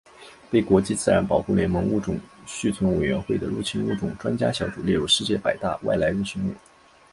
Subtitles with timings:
[0.49, 6.55] 被国际自然保护联盟物种存续委员会的入侵物种专家小组列入世界百大外来入侵种。